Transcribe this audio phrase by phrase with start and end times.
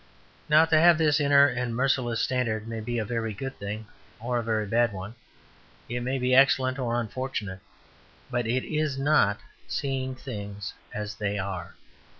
[0.49, 3.85] Now, to have this inner and merciless standard may be a very good thing,
[4.19, 5.13] or a very bad one,
[5.87, 7.59] it may be excellent or unfortunate,
[8.31, 11.75] but it is not seeing things as they are.